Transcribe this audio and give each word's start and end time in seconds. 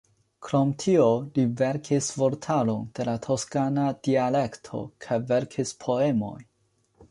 Krom 0.45 0.69
tio, 0.83 1.03
li 1.35 1.43
verkis 1.59 2.07
vortaron 2.21 2.81
de 3.01 3.07
la 3.11 3.15
toskana 3.27 3.85
dialekto 4.09 4.83
kaj 5.07 5.21
verkis 5.35 5.79
poemojn. 5.87 6.45